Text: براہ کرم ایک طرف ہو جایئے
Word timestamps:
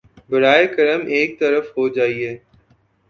براہ 0.29 0.63
کرم 0.75 1.01
ایک 1.07 1.39
طرف 1.39 1.65
ہو 1.75 1.87
جایئے 1.89 2.31